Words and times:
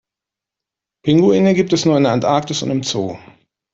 Pinguine 1.05 1.53
gibt 1.53 1.73
es 1.73 1.85
nur 1.85 1.95
in 1.95 2.01
der 2.05 2.13
Antarktis 2.13 2.63
und 2.63 2.71
im 2.71 2.81
Zoo. 2.81 3.19